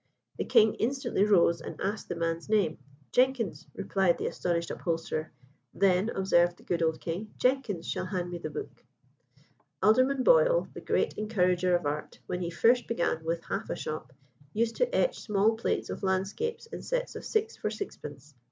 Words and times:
The 0.39 0.45
king 0.45 0.73
instantly 0.79 1.23
rose 1.25 1.61
and 1.61 1.79
asked 1.79 2.09
the 2.09 2.15
man's 2.15 2.49
name. 2.49 2.79
"Jenkins," 3.11 3.67
replied 3.75 4.17
the 4.17 4.25
astonished 4.25 4.71
upholsterer. 4.71 5.31
"Then," 5.75 6.09
observed 6.09 6.57
the 6.57 6.63
good 6.63 6.81
old 6.81 6.99
king, 6.99 7.31
"Jenkins 7.37 7.85
shall 7.87 8.07
hand 8.07 8.31
me 8.31 8.39
the 8.39 8.49
book." 8.49 8.83
Alderman 9.83 10.23
Boydell, 10.23 10.69
the 10.73 10.81
great 10.81 11.13
encourager 11.19 11.75
of 11.75 11.85
art, 11.85 12.17
when 12.25 12.41
he 12.41 12.49
first 12.49 12.87
began 12.87 13.23
with 13.23 13.43
half 13.43 13.69
a 13.69 13.75
shop, 13.75 14.11
used 14.53 14.77
to 14.77 14.95
etch 14.95 15.19
small 15.19 15.51
plates 15.55 15.91
of 15.91 16.01
landscapes 16.01 16.65
in 16.65 16.81
sets 16.81 17.15
of 17.15 17.23
six 17.23 17.55
for 17.55 17.69
sixpence. 17.69 18.33